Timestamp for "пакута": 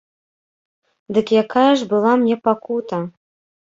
2.47-2.97